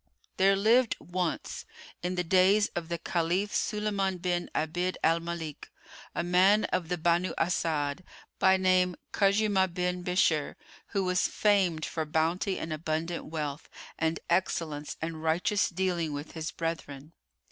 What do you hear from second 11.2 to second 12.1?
famed for